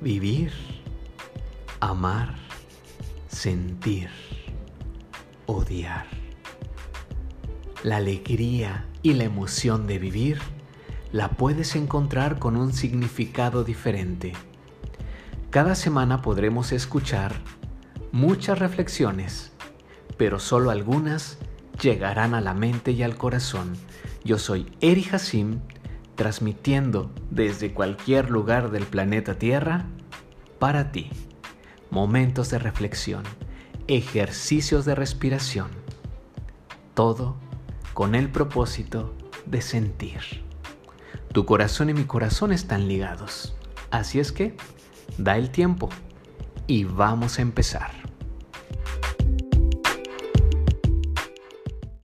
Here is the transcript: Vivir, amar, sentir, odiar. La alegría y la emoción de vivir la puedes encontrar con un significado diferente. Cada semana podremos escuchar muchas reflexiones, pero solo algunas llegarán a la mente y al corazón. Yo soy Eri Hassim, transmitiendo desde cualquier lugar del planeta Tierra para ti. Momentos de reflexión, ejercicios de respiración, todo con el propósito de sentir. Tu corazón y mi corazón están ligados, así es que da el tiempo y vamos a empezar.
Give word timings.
Vivir, 0.00 0.52
amar, 1.80 2.36
sentir, 3.26 4.08
odiar. 5.46 6.06
La 7.82 7.96
alegría 7.96 8.86
y 9.02 9.14
la 9.14 9.24
emoción 9.24 9.88
de 9.88 9.98
vivir 9.98 10.38
la 11.10 11.30
puedes 11.30 11.74
encontrar 11.74 12.38
con 12.38 12.56
un 12.56 12.72
significado 12.74 13.64
diferente. 13.64 14.34
Cada 15.50 15.74
semana 15.74 16.22
podremos 16.22 16.70
escuchar 16.70 17.34
muchas 18.12 18.60
reflexiones, 18.60 19.50
pero 20.16 20.38
solo 20.38 20.70
algunas 20.70 21.38
llegarán 21.82 22.34
a 22.34 22.40
la 22.40 22.54
mente 22.54 22.92
y 22.92 23.02
al 23.02 23.16
corazón. 23.16 23.72
Yo 24.24 24.38
soy 24.38 24.70
Eri 24.80 25.08
Hassim, 25.10 25.58
transmitiendo 26.18 27.12
desde 27.30 27.72
cualquier 27.72 28.28
lugar 28.28 28.72
del 28.72 28.84
planeta 28.86 29.38
Tierra 29.38 29.86
para 30.58 30.90
ti. 30.90 31.10
Momentos 31.90 32.50
de 32.50 32.58
reflexión, 32.58 33.22
ejercicios 33.86 34.84
de 34.84 34.96
respiración, 34.96 35.68
todo 36.94 37.36
con 37.94 38.16
el 38.16 38.30
propósito 38.30 39.14
de 39.46 39.62
sentir. 39.62 40.42
Tu 41.32 41.46
corazón 41.46 41.88
y 41.88 41.94
mi 41.94 42.04
corazón 42.04 42.50
están 42.50 42.88
ligados, 42.88 43.54
así 43.92 44.18
es 44.18 44.32
que 44.32 44.56
da 45.18 45.36
el 45.36 45.50
tiempo 45.50 45.88
y 46.66 46.82
vamos 46.82 47.38
a 47.38 47.42
empezar. 47.42 48.07